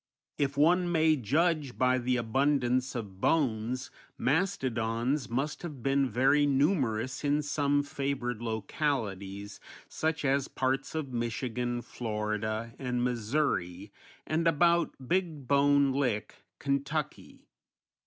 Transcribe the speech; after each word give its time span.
If 0.39 0.57
one 0.57 0.91
may 0.91 1.15
judge 1.15 1.77
by 1.77 1.99
the 1.99 2.17
abundance 2.17 2.95
of 2.95 3.21
bones, 3.21 3.91
mastodons 4.17 5.29
must 5.29 5.61
have 5.61 5.83
been 5.83 6.09
very 6.09 6.47
numerous 6.47 7.23
in 7.23 7.43
some 7.43 7.83
favored 7.83 8.41
localities 8.41 9.59
such 9.87 10.25
as 10.25 10.47
parts 10.47 10.95
of 10.95 11.13
Michigan, 11.13 11.83
Florida, 11.83 12.73
and 12.79 13.03
Missouri 13.03 13.91
and 14.25 14.47
about 14.47 14.95
Big 15.07 15.47
Bone 15.47 15.91
Lick, 15.91 16.41
Ky. 16.59 17.45